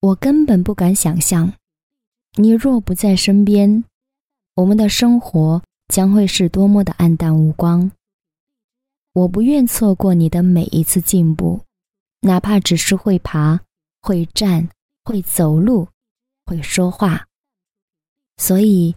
[0.00, 1.52] 我根本不敢想象，
[2.36, 3.84] 你若不在身边，
[4.54, 7.90] 我们的生活将会是多么的暗淡无光。
[9.12, 11.60] 我不愿错过你的每一次进步，
[12.20, 13.60] 哪怕只是会爬、
[14.00, 14.66] 会站、
[15.04, 15.86] 会走路、
[16.46, 17.26] 会说话。
[18.38, 18.96] 所以，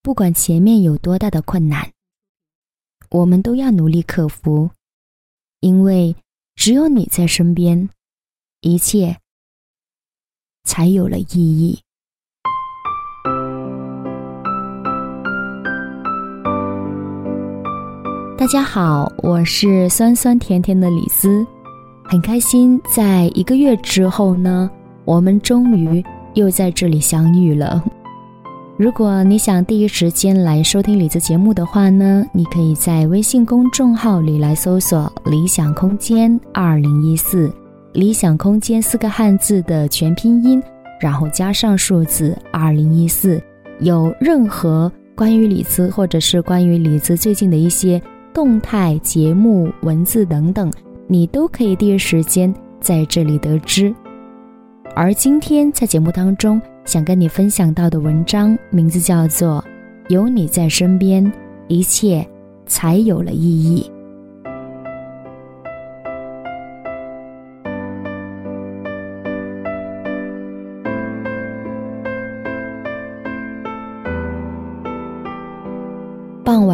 [0.00, 1.90] 不管前面有多大的困难，
[3.10, 4.70] 我们都要努力克服，
[5.58, 6.14] 因为
[6.54, 7.90] 只有你在身边，
[8.60, 9.19] 一切。
[10.70, 11.76] 才有了意义。
[18.38, 21.44] 大家好，我是酸酸甜甜的李斯，
[22.04, 24.70] 很开心在一个月之后呢，
[25.04, 26.00] 我们终于
[26.34, 27.82] 又在这里相遇了。
[28.76, 37.52] 如果你想第一时间来收听李子节目的话呢，你可以在微信公众号里来搜索“理想空间二零一四”。
[37.92, 40.62] 理想空间四个汉字的全拼音，
[41.00, 43.42] 然后加上数字二零一四。
[43.80, 48.00] 有任何关于李子，或者是关于李子最近的一些
[48.32, 50.70] 动态节目、文字等等，
[51.06, 53.92] 你都可以第一时间在这里得知。
[54.94, 59.64] 而今天在节目当中想跟你分享到的文章，名字叫做
[60.12, 61.32] 《有你在身边，
[61.68, 62.26] 一切
[62.66, 63.90] 才有了意义》。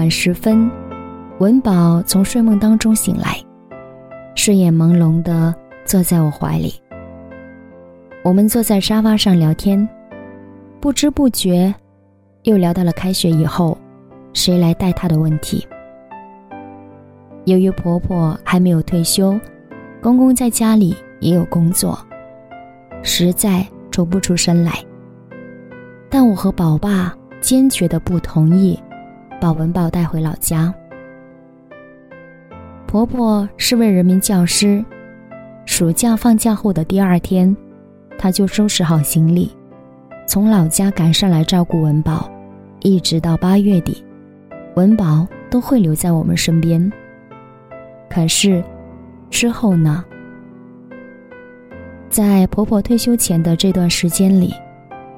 [0.06, 0.70] 晚时分，
[1.40, 3.42] 文宝从睡梦当中醒来，
[4.36, 5.52] 睡眼朦胧的
[5.84, 6.72] 坐在我怀里。
[8.22, 9.88] 我们坐在沙发上聊天，
[10.78, 11.74] 不知不觉
[12.44, 13.76] 又聊到了开学以后
[14.32, 15.66] 谁来带他的问题。
[17.44, 19.36] 由于婆婆还没有退休，
[20.00, 21.98] 公公在家里也有工作，
[23.02, 24.74] 实在抽不出身来。
[26.08, 28.80] 但我和宝爸坚决的不同意。
[29.40, 30.72] 把文宝带回老家。
[32.86, 34.84] 婆婆是位人民教师，
[35.66, 37.54] 暑假放假后的第二天，
[38.16, 39.50] 她就收拾好行李，
[40.26, 42.30] 从老家赶上来照顾文宝，
[42.80, 44.04] 一直到八月底，
[44.76, 46.90] 文宝都会留在我们身边。
[48.08, 48.62] 可是，
[49.28, 50.04] 之后呢？
[52.08, 54.54] 在婆婆退休前的这段时间里，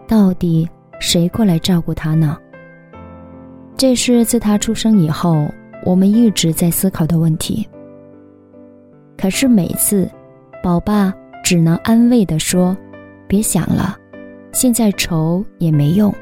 [0.08, 0.68] 到底
[0.98, 2.36] 谁过来照顾她呢？
[3.78, 5.46] 这是自他出生以后，
[5.84, 7.66] 我们一直在思考的问题。
[9.16, 10.10] 可是每次，
[10.60, 12.76] 宝爸只能安慰的说
[13.28, 13.96] ：“别想了，
[14.50, 16.12] 现在愁也没用，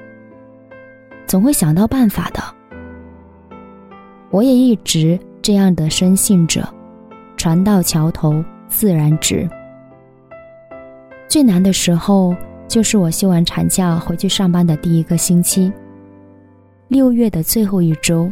[1.26, 2.42] 总会想到办法的。”
[4.28, 6.68] 我也一直这样的深信着
[7.38, 9.48] ，“船到桥头自然直。”
[11.26, 12.36] 最难的时候，
[12.68, 15.72] 就是我休完产假回去上班的第一个星期。
[16.88, 18.30] 六月的最后一周，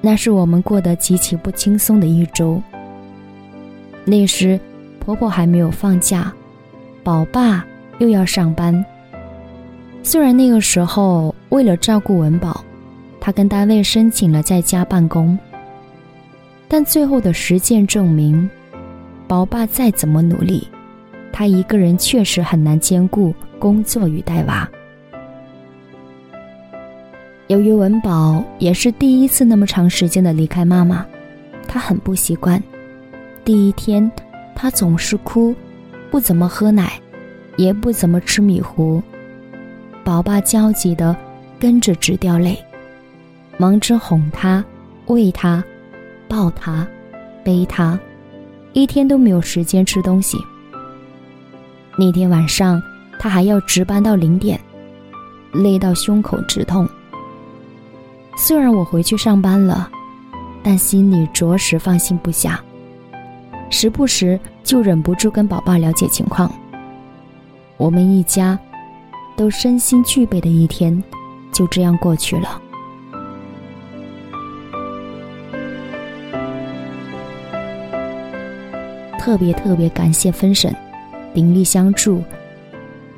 [0.00, 2.62] 那是我们过得极其不轻松的一周。
[4.06, 4.58] 那时，
[4.98, 6.32] 婆婆还没有放假，
[7.04, 7.66] 宝爸
[7.98, 8.82] 又要上班。
[10.02, 12.64] 虽然那个时候为了照顾文宝，
[13.20, 15.38] 他跟单位申请了在家办公，
[16.68, 18.48] 但最后的实践证明，
[19.26, 20.66] 宝爸再怎么努力，
[21.30, 24.66] 他一个人确实很难兼顾工作与带娃。
[27.48, 31.04] 由于文宝也是第一次那么长时间的离开妈妈，
[31.66, 32.62] 他很不习惯。
[33.42, 34.10] 第一天，
[34.54, 35.54] 他总是哭，
[36.10, 36.92] 不怎么喝奶，
[37.56, 39.02] 也不怎么吃米糊。
[40.04, 41.16] 宝爸焦急的
[41.58, 42.62] 跟着直掉泪，
[43.56, 44.62] 忙着哄他、
[45.06, 45.64] 喂他、
[46.28, 46.86] 抱他、
[47.42, 47.98] 背他，
[48.74, 50.36] 一天都没有时间吃东西。
[51.96, 52.82] 那天晚上，
[53.18, 54.60] 他还要值班到零点，
[55.50, 56.86] 累到胸口直痛。
[58.40, 59.90] 虽然我回去上班了，
[60.62, 62.62] 但心里着实放心不下，
[63.68, 66.48] 时不时就忍不住跟宝爸了解情况。
[67.76, 68.56] 我们一家
[69.36, 71.02] 都身心俱备的一天，
[71.50, 72.62] 就这样过去了。
[79.18, 80.74] 特别特别感谢分婶，
[81.34, 82.22] 鼎力相助，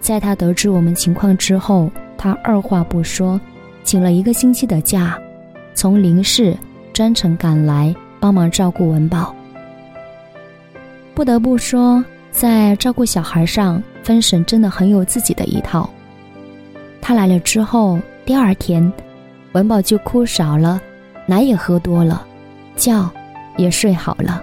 [0.00, 3.38] 在他得知我们情况之后，他二话不说。
[3.82, 5.18] 请了一个星期的假，
[5.74, 6.56] 从林市
[6.92, 9.34] 专程赶来帮忙照顾文宝。
[11.14, 15.88] 不得不说，在照顾小孩上，分婶真的很有自己的一套。
[17.00, 18.92] 他来了之后，第二天，
[19.52, 20.80] 文宝就哭少了，
[21.26, 22.24] 奶也喝多了，
[22.76, 23.10] 觉
[23.56, 24.42] 也睡好了。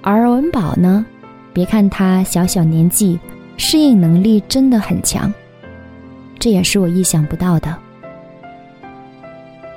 [0.00, 1.04] 而文宝呢，
[1.52, 3.18] 别看他小小年纪，
[3.56, 5.32] 适应能力真的很强，
[6.38, 7.76] 这也是我意想不到的。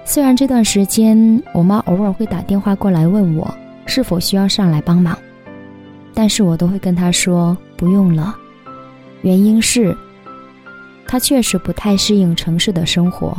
[0.04, 3.50] 虽然这段时间我妈偶尔会打电话过来问我
[3.86, 5.18] 是否需要上来帮忙，
[6.14, 8.36] 但是我都会跟她说不用了。
[9.22, 9.96] 原因是，
[11.08, 13.38] 她确实不太适应城市的生活，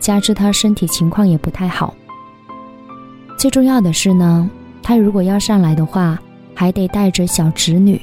[0.00, 1.94] 加之她身体情况也不太好。
[3.36, 4.50] 最重要的是呢，
[4.82, 6.18] 她如果要上来的话，
[6.54, 8.00] 还得带着小侄女，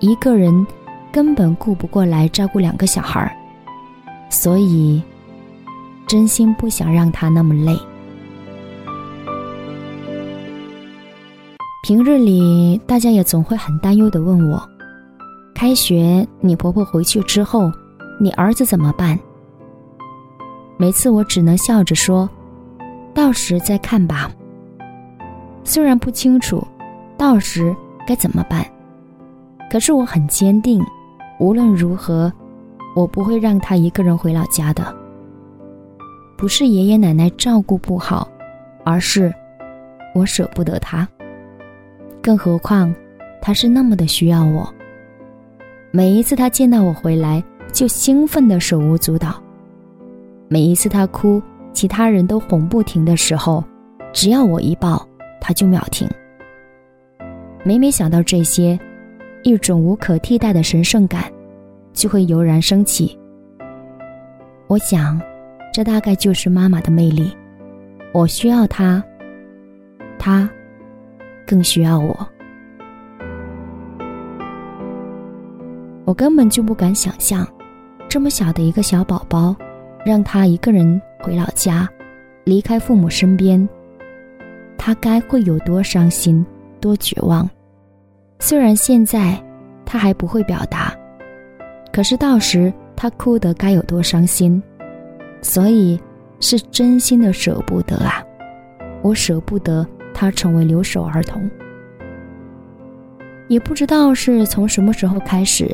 [0.00, 0.66] 一个人
[1.12, 3.30] 根本顾不过来照顾两个小孩儿，
[4.30, 5.00] 所以。
[6.04, 7.74] 真心不想让他那么累。
[11.84, 14.62] 平日里，大家也总会很担忧的问我
[15.54, 17.72] ：“开学，你婆婆回去之后，
[18.20, 19.18] 你儿子怎么办？”
[20.76, 22.28] 每次我只能笑着说
[23.14, 24.30] ：“到时再看吧。”
[25.64, 26.62] 虽然不清楚
[27.16, 27.74] 到时
[28.06, 28.66] 该怎么办，
[29.70, 30.84] 可是我很坚定，
[31.42, 32.32] 无论如何，
[32.94, 34.94] 我不会让他一个人回老家的。
[36.38, 38.28] 不是爷爷奶奶照顾不好，
[38.84, 39.34] 而是
[40.14, 41.06] 我舍不得他。
[42.22, 42.94] 更何况，
[43.40, 44.72] 他是那么的需要我。
[45.90, 47.42] 每一次他见到我回来，
[47.72, 49.30] 就兴奋的手舞足蹈；
[50.46, 51.42] 每一次他哭，
[51.72, 53.64] 其他人都哄不停的时候，
[54.12, 55.04] 只要我一抱，
[55.40, 56.08] 他就秒停。
[57.64, 58.78] 每每想到这些，
[59.42, 61.24] 一种无可替代的神圣感，
[61.92, 63.18] 就会油然升起。
[64.66, 65.20] 我想。
[65.74, 67.34] 这大概就是妈妈的魅力，
[68.12, 69.02] 我需要她，
[70.18, 70.46] 她
[71.46, 72.28] 更需要我。
[76.04, 77.48] 我根本就不敢想象，
[78.06, 79.56] 这么小的一个小宝宝，
[80.04, 81.88] 让他一个人回老家，
[82.44, 83.66] 离开父母身边，
[84.76, 86.44] 他该会有多伤心、
[86.82, 87.48] 多绝望。
[88.44, 89.40] 虽然现在
[89.86, 90.92] 他还不会表达，
[91.92, 94.60] 可是到时他哭得该有多伤心。
[95.40, 95.96] 所以，
[96.40, 98.20] 是真心的舍不得啊！
[99.00, 101.48] 我舍不得他成为留守儿童。
[103.46, 105.72] 也不知道是从什么时候开始，“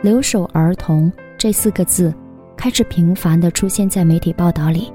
[0.00, 2.12] 留守儿童”这四个字
[2.56, 4.90] 开始频繁的出现在媒体报道里，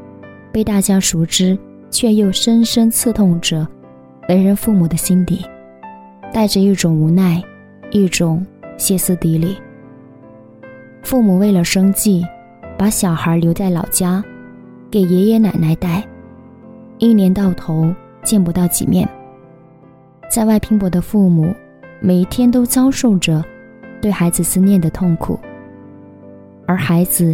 [0.52, 1.56] 被大家熟知，
[1.92, 3.68] 却又深深刺痛着
[4.30, 5.46] 为人父母的心底，
[6.32, 7.42] 带着一种无奈，
[7.92, 8.46] 一种
[8.78, 9.58] 歇斯底里。
[11.02, 12.26] 父母为了生计。
[12.78, 14.22] 把小孩留在老家，
[14.92, 16.06] 给爷爷奶奶带，
[16.98, 17.90] 一年到头
[18.22, 19.08] 见不到几面。
[20.30, 21.56] 在外拼搏的父母，
[22.02, 23.42] 每天都遭受着
[24.02, 25.40] 对孩子思念的痛苦，
[26.68, 27.34] 而孩子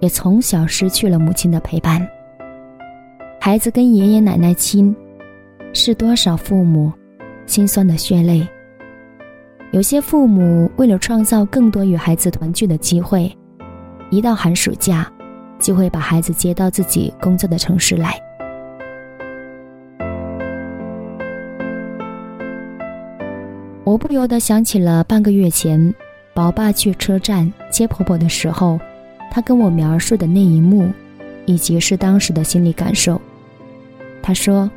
[0.00, 2.06] 也从小失去了母亲的陪伴。
[3.40, 4.94] 孩子跟爷爷奶奶亲，
[5.72, 6.92] 是多少父母
[7.46, 8.46] 心酸的血泪。
[9.70, 13.34] 有些父母为了创造更多与孩子团聚的机会。
[14.10, 15.10] 一到寒暑假，
[15.58, 18.14] 就会把孩子接到自己工作的城市来。
[23.82, 25.94] 我不由得想起了半个月前，
[26.34, 28.78] 宝爸去车站接婆婆的时候，
[29.30, 30.92] 他跟我描述的那一幕，
[31.46, 33.18] 以及是当时的心理感受。
[34.22, 34.70] 他说：“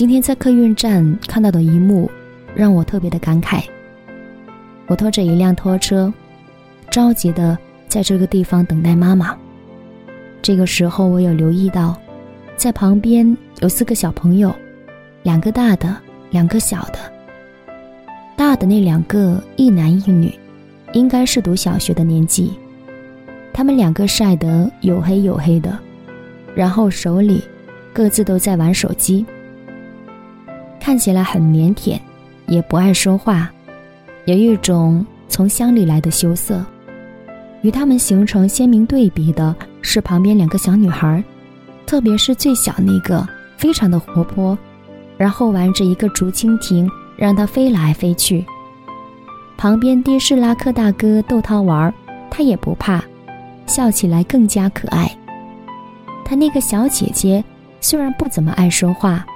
[0.00, 2.10] 今天在客运站看到的一幕，
[2.54, 3.62] 让我特别的感慨。
[4.86, 6.10] 我拖着一辆拖车。”
[6.90, 9.36] 着急的在这个地方等待妈妈。
[10.40, 11.94] 这个时候，我有留意到，
[12.56, 14.50] 在旁边有四个小朋友，
[15.22, 15.94] 两个大的，
[16.30, 16.98] 两个小的。
[18.34, 20.34] 大的那两个一男一女，
[20.94, 22.54] 应该是读小学的年纪。
[23.52, 25.78] 他们两个晒得黝黑黝黑的，
[26.54, 27.44] 然后手里
[27.92, 29.26] 各自都在玩手机，
[30.80, 32.00] 看起来很腼腆，
[32.46, 33.48] 也不爱说话，
[34.24, 36.64] 有一种从乡里来的羞涩。
[37.62, 41.22] 与他们形成鲜明对比的是旁边两个小女孩，
[41.86, 44.56] 特别是最小那个，非常的活泼，
[45.18, 48.42] 然后玩着一个竹蜻蜓，让它飞来飞去。
[49.58, 51.92] 旁边的士拉克大哥逗他玩，
[52.30, 53.04] 他也不怕，
[53.66, 55.14] 笑起来更加可爱。
[56.24, 57.44] 他那个小姐姐
[57.82, 59.26] 虽然不怎么爱说话，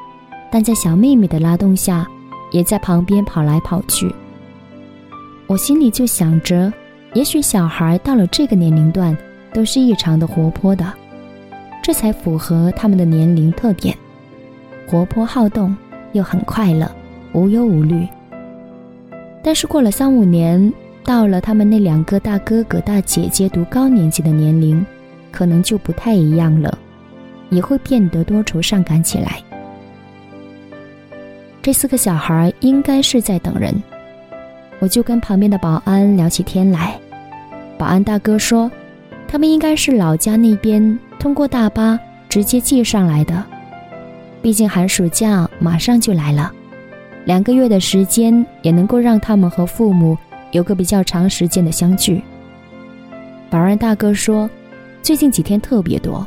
[0.54, 2.06] 但在小妹妹的拉动下，
[2.52, 4.08] 也在旁边跑来跑去。
[5.48, 6.72] 我心里就想着。
[7.12, 9.18] 也许小孩到了这个年龄段，
[9.52, 10.86] 都是异常的活泼的，
[11.82, 13.96] 这才符合他们的年龄特点，
[14.86, 15.76] 活泼好动
[16.12, 16.88] 又很快乐，
[17.32, 18.06] 无忧无虑。
[19.42, 24.86] 但是过了三五年，到了他们那两个大哥哥大姐姐读高年级的年龄，
[25.32, 26.78] 可能就不太一样了，
[27.50, 29.42] 也会变得多愁善感起来。
[31.64, 33.74] 这四个小孩应该是在等人。
[34.80, 36.94] 我就跟旁边的保安聊起天来。
[37.78, 38.70] 保安大哥说，
[39.26, 43.42] 他们应该是老家那边通过大巴直接寄上来的。
[44.42, 46.52] 毕竟寒暑假马上就来了，
[47.24, 50.18] 两个月的时间也能够让他们和父母
[50.50, 52.22] 有个比较长时间的相聚。
[53.48, 54.50] 保安大哥说，
[55.00, 56.26] 最近几天特别多，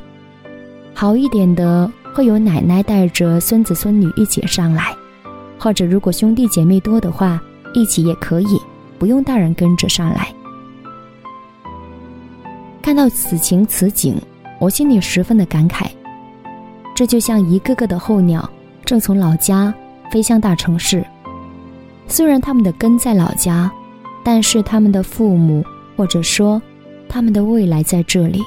[0.96, 4.96] 好一点的会有奶奶带着孙子孙女一起上来，
[5.60, 7.42] 或者如果兄弟姐妹多的话，
[7.74, 8.60] 一起也可以，
[8.98, 10.34] 不用大人跟着上来。
[12.82, 14.16] 看到此情此景，
[14.60, 15.88] 我心里十分的感慨。
[16.96, 18.50] 这就像一个个的候鸟，
[18.86, 19.74] 正从老家
[20.10, 21.06] 飞向大城市。
[22.08, 23.70] 虽然他们的根在老家，
[24.24, 25.64] 但是他们的父母，
[25.96, 26.62] 或者说
[27.10, 28.42] 他们的未来在这里。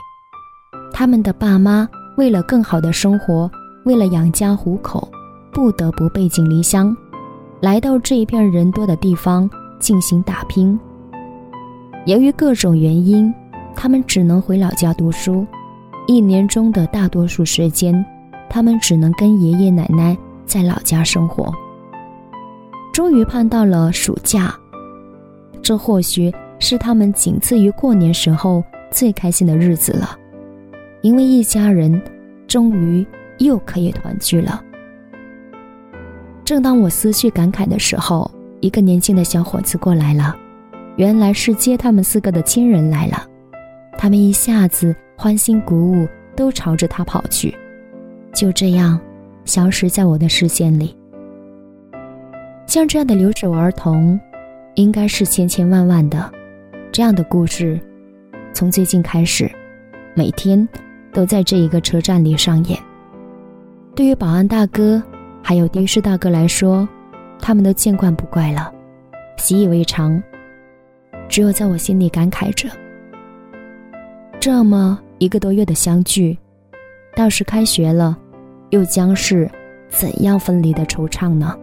[0.93, 3.51] 他们的爸妈为了更好的生活，
[3.85, 5.07] 为了养家糊口，
[5.53, 6.97] 不得不背井离乡，
[7.61, 10.79] 来到这一片人多的地方进行打拼。
[12.07, 13.33] 由于各种原因，
[13.75, 15.47] 他们只能回老家读书，
[16.07, 18.05] 一年中的大多数时间。
[18.53, 21.55] 他们只能跟爷爷奶奶在老家生活。
[22.93, 24.53] 终于盼到了暑假，
[25.63, 30.19] 这或许是他们仅次于过年时候最开心的日子了，
[31.01, 32.03] 因为一家人
[32.49, 33.07] 终于
[33.39, 34.61] 又可以团聚了。
[36.51, 38.29] 正当我思绪感慨的时候，
[38.59, 40.37] 一个年轻的小伙子过来了，
[40.97, 43.25] 原来是接他们四个的亲人来了。
[43.97, 47.57] 他们一下子欢欣鼓舞，都朝着他跑去。
[48.33, 49.01] 就这样，
[49.45, 50.93] 消失在我的视线里。
[52.67, 54.19] 像这样的留守儿童，
[54.75, 56.33] 应该是千千万万的。
[56.91, 57.81] 这样的故事，
[58.53, 59.49] 从最近开始，
[60.17, 60.69] 每天
[61.13, 62.77] 都在这一个车站里上演。
[63.95, 65.01] 对于保安大哥
[65.43, 66.89] 还有的士大哥来说，
[67.41, 68.73] 他们都见惯不怪了，
[69.37, 70.23] 习以为常。
[71.29, 72.69] 只有在我心里感慨着：
[74.39, 76.37] 这么一个多月的相聚。
[77.17, 78.17] 倒是开学了，
[78.71, 79.51] 又将是
[79.89, 81.57] 怎样分离的惆怅呢？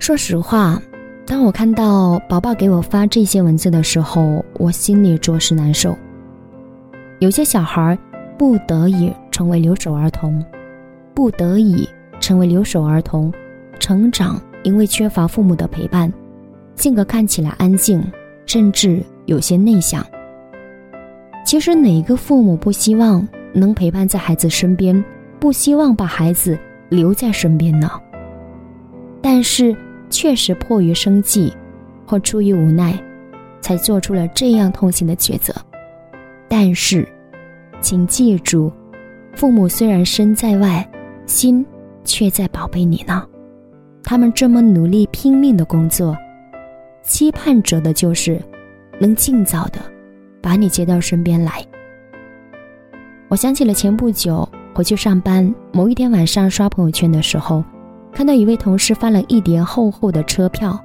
[0.00, 0.80] 说实话，
[1.24, 5.96] 当我看到宝宝给我发这些文字的时候，我心里着实难受。
[7.20, 7.96] 有些小孩
[8.36, 10.44] 不得已成为留守儿童，
[11.20, 11.86] 不得已
[12.18, 13.30] 成为留守儿童，
[13.78, 16.10] 成长因为缺乏父母的陪伴，
[16.76, 18.02] 性格看起来安静，
[18.46, 20.02] 甚至有些内向。
[21.44, 25.04] 其实哪个父母不希望能陪伴在孩子身边，
[25.38, 26.58] 不希望把孩子
[26.88, 28.00] 留在身边呢？
[29.20, 29.76] 但是
[30.08, 31.52] 确实迫于生计，
[32.06, 32.98] 或出于无奈，
[33.60, 35.54] 才做出了这样痛心的抉择。
[36.48, 37.06] 但是，
[37.82, 38.72] 请记住，
[39.34, 40.82] 父母虽然身在外，
[41.30, 41.64] 心
[42.04, 43.24] 却在宝贝你呢。
[44.02, 46.16] 他们这么努力拼命的工作，
[47.02, 48.40] 期盼着的就是
[48.98, 49.78] 能尽早的。
[50.42, 51.62] 把你接到身边来。
[53.28, 57.62] 我想起了前不久回去上班，某一天晚上刷朋友圈的时候，
[58.10, 60.82] 看到一位同事发了一叠厚厚的车票，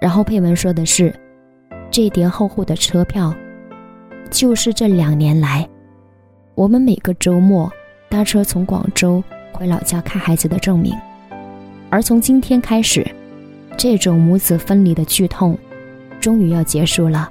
[0.00, 1.12] 然后配文说的是
[1.90, 3.34] ：“这叠厚厚的车票，
[4.30, 5.68] 就是这两年来，
[6.54, 7.68] 我们每个周末
[8.08, 9.20] 搭车从广州
[9.58, 10.94] 回老家看孩子的证明。
[11.90, 13.04] 而从今天开始，
[13.76, 15.58] 这种母子分离的剧痛，
[16.20, 17.28] 终于要结束了。”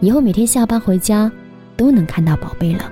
[0.00, 1.30] 以后每天下班回家，
[1.76, 2.90] 都能看到宝贝了。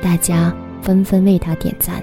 [0.00, 2.02] 大家纷纷为他点赞，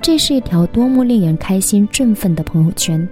[0.00, 3.08] 这是一条多么令人开心振奋的朋友圈！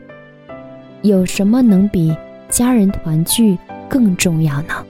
[1.02, 2.14] 有什么能比
[2.48, 3.56] 家人团聚
[3.88, 4.84] 更重要呢？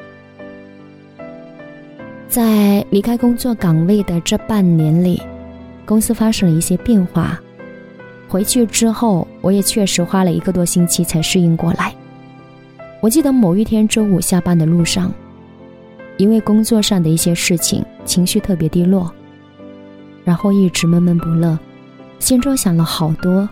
[2.29, 5.23] 在离开工作岗位的这半年里，
[5.85, 7.39] 公司发生了一些变化。
[8.29, 11.95] 回去之后，我也确实花了一个多星期才适应过来。
[13.01, 15.13] 我记得某一天周五下班的路上，
[16.17, 19.11] 因为工作上的一些事情，情绪特别低落，
[20.25, 21.57] 然后一直闷闷不乐，
[22.19, 23.49] 心中想了好多，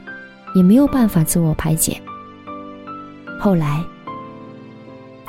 [0.57, 1.97] 也没有办法自我排解。
[3.39, 3.83] 后来，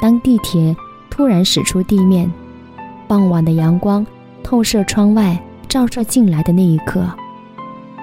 [0.02, 0.76] 当地铁
[1.10, 2.32] 突然驶出地面，
[3.08, 4.06] 傍晚的阳光
[4.44, 7.06] 透射窗外，照射进来的那一刻。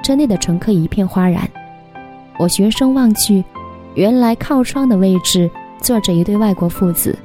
[0.03, 1.49] 车内的乘客一片哗然，
[2.39, 3.45] 我循声望去，
[3.95, 7.17] 原来靠窗的位置坐着一对外国父子，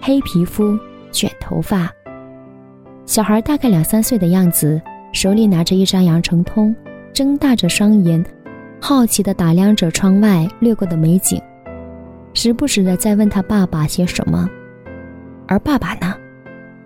[0.00, 0.78] 黑皮肤，
[1.10, 1.90] 卷头发，
[3.06, 4.80] 小孩大概两三岁的样子，
[5.12, 6.76] 手里拿着一张羊城通，
[7.14, 8.22] 睁大着双眼，
[8.78, 11.40] 好奇地打量着窗外掠过的美景，
[12.34, 14.46] 时不时地在问他爸爸些什么，
[15.46, 16.07] 而爸爸呢，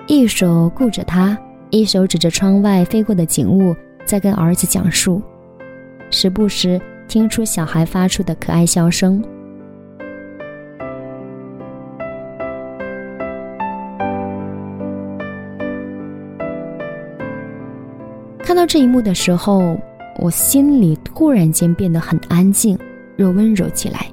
[0.07, 1.37] 一手顾着他，
[1.71, 3.75] 一手指着窗外飞过的景物。
[4.05, 5.23] 在跟儿子讲述，
[6.11, 9.23] 时不时听出小孩发出的可爱笑声。
[18.41, 19.79] 看到这一幕的时候，
[20.19, 22.77] 我心里突然间变得很安静，
[23.17, 24.07] 又温柔起来。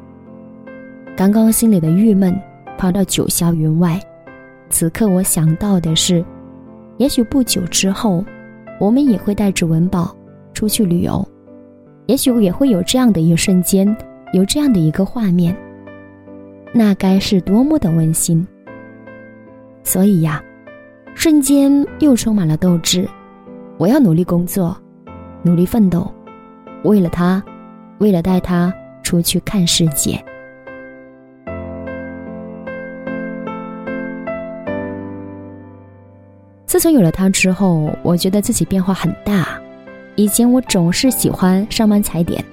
[1.17, 2.39] 刚刚心里的郁闷
[2.77, 4.00] 抛到九霄云外，
[4.69, 6.23] 此刻我想到的是，
[6.97, 8.23] 也许不久之后。
[8.79, 10.15] 我们也会带着文宝
[10.53, 11.27] 出去旅游，
[12.05, 13.85] 也许也会有这样的一瞬间，
[14.31, 15.53] 有这样的一个画面，
[16.73, 18.47] 那该是多么的温馨。
[19.83, 20.41] 所以呀，
[21.13, 23.05] 瞬间又充满了斗志，
[23.77, 24.73] 我要努力工作，
[25.43, 26.09] 努力奋斗，
[26.85, 27.43] 为了他，
[27.97, 28.73] 为了带他
[29.03, 30.23] 出去看世界。
[36.69, 39.59] 自从有了他之后，我觉得自己变化很大。
[40.13, 42.45] 以前我总是喜欢上班踩点，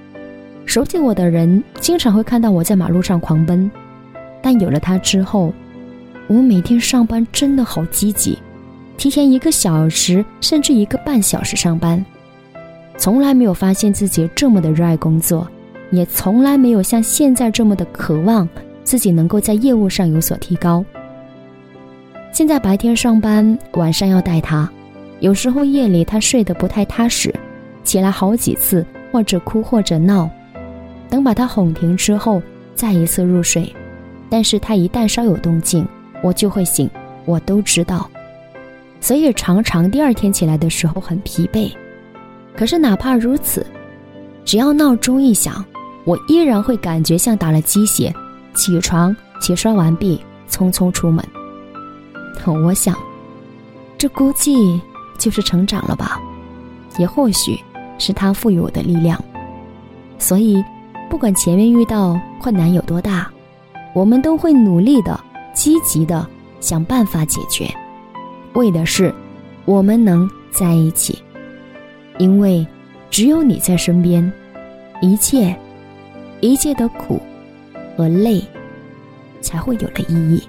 [0.65, 3.69] 熟悉我的人经常会看到我在马路上狂奔。
[4.41, 5.53] 但有了他之后，
[6.25, 8.39] 我每天上班真的好积极，
[8.97, 12.03] 提前一个小时甚至一个半小时上班。
[12.97, 15.47] 从来没有发现自己这么的热爱工作，
[15.91, 18.49] 也从来没有像现在这么的渴望
[18.83, 20.83] 自己能够在业务上有所提高。
[22.31, 24.69] 现在白天上班，晚上要带他，
[25.21, 27.33] 有时候夜里他睡得不太踏实，
[27.83, 30.29] 起来好几次，或者哭或者闹，
[31.09, 32.41] 等把他哄停之后，
[32.75, 33.73] 再一次入睡。
[34.29, 35.87] 但是他一旦稍有动静，
[36.21, 36.87] 我就会醒，
[37.25, 38.07] 我都知道，
[39.01, 41.71] 所以常常第二天起来的时候很疲惫。
[42.55, 43.65] 可是哪怕如此，
[44.45, 45.65] 只要闹钟一响，
[46.03, 48.13] 我依然会感觉像打了鸡血，
[48.53, 51.23] 起床洗刷完毕，匆匆出门。
[52.45, 52.95] 我想，
[53.97, 54.81] 这估计
[55.17, 56.19] 就是成长了吧，
[56.97, 57.59] 也或许
[57.97, 59.21] 是他赋予我的力量。
[60.17, 60.63] 所以，
[61.09, 63.29] 不管前面遇到困难有多大，
[63.93, 65.19] 我们都会努力的、
[65.53, 66.27] 积极的
[66.59, 67.69] 想办法解决，
[68.53, 69.13] 为的是
[69.65, 71.21] 我们能在一起。
[72.17, 72.65] 因为
[73.11, 74.31] 只有你在身边，
[75.01, 75.55] 一切、
[76.41, 77.21] 一切的苦
[77.95, 78.43] 和累
[79.39, 80.41] 才会有了意义。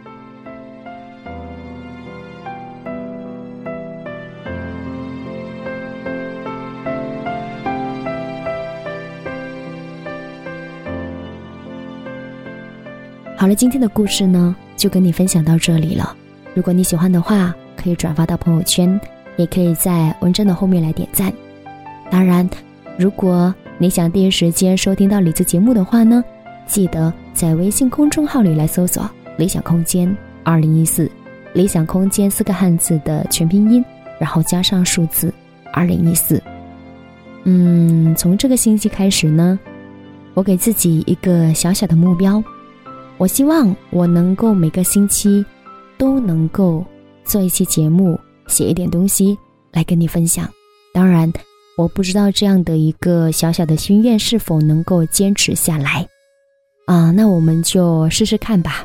[13.48, 16.14] 了，今天的故事呢，就跟你分享到这里了。
[16.54, 19.00] 如果你喜欢的话，可以转发到朋友圈，
[19.36, 21.32] 也可以在文章的后面来点赞。
[22.10, 22.48] 当然，
[22.98, 26.22] 如果你想第一时间收听到李子节目的话呢，
[26.66, 29.08] 记得在微信公众号里来搜索
[29.38, 31.10] “理想空间二零一四”，
[31.54, 33.82] 理想空间四个汉字的全拼音，
[34.18, 35.32] 然后加上数字
[35.72, 36.42] 二零一四。
[37.44, 39.58] 嗯，从这个星期开始呢，
[40.34, 42.42] 我给自己一个小小的目标。
[43.18, 45.44] 我希望我能够每个星期
[45.98, 46.84] 都能够
[47.24, 49.36] 做一期节目，写一点东西
[49.72, 50.48] 来跟你分享。
[50.94, 51.30] 当然，
[51.76, 56.06] 我不知道这样的一个小小的心愿是否能够坚持下来
[56.86, 57.10] 啊？
[57.10, 58.84] 那我们就试试看吧。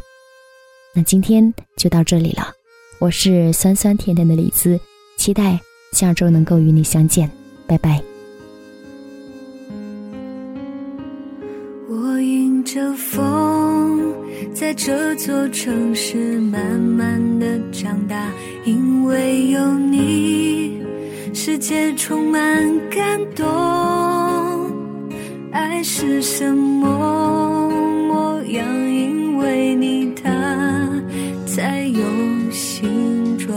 [0.95, 2.51] 那今天就到这里了，
[2.99, 4.79] 我是酸酸甜甜的李子，
[5.15, 5.59] 期待
[5.91, 7.29] 下周能够与你相见，
[7.67, 8.01] 拜拜。
[11.87, 13.32] 我迎着风。
[14.63, 18.31] 在这座城市慢慢的长大，
[18.63, 20.81] 因为有你，
[21.33, 22.41] 世界充满
[22.89, 23.45] 感动。
[25.51, 27.69] 爱是什么
[28.07, 28.65] 模样？
[28.89, 30.31] 因为你，它
[31.45, 32.01] 才有
[32.49, 33.53] 形状。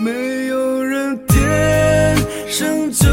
[0.00, 2.16] 没有人天
[2.48, 3.07] 生就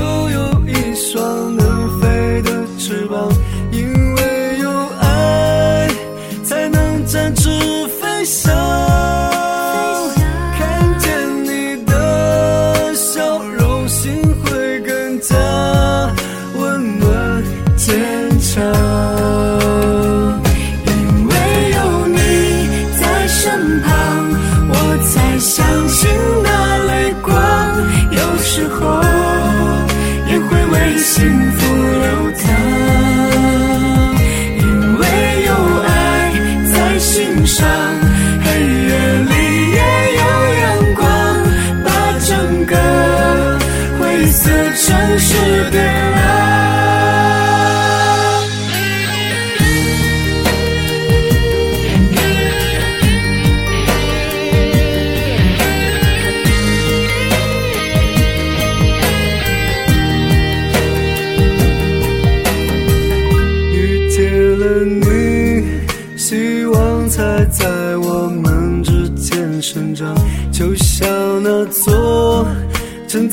[44.46, 46.55] 这城市的爱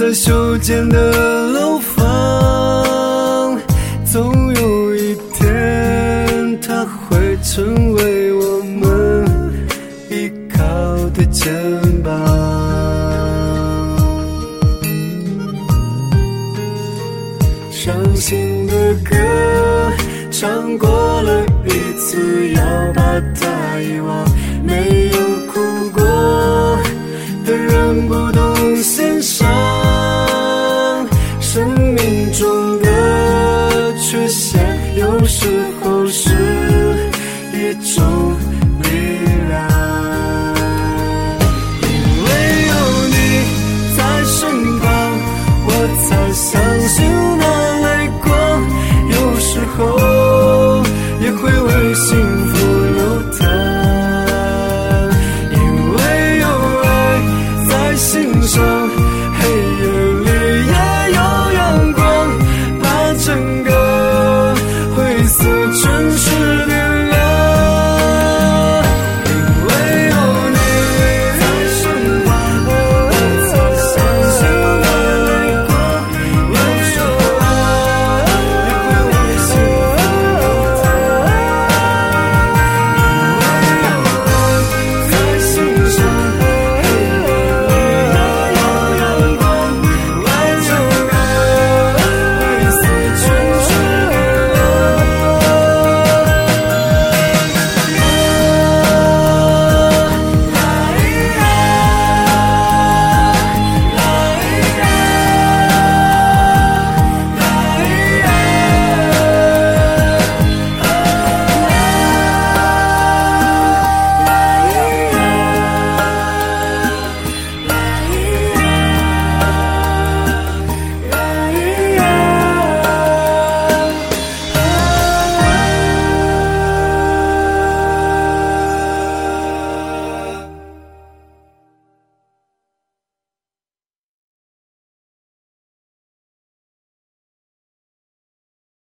[0.03, 3.57] 在修建的楼房，
[4.05, 9.25] 总有一天它会成为我们
[10.11, 10.59] 依靠
[11.11, 11.55] 的肩
[12.03, 12.13] 膀。
[17.71, 18.73] 伤心的
[19.09, 19.15] 歌
[20.33, 20.91] 唱过
[21.23, 22.61] 了一次，要
[22.93, 24.32] 把它遗忘。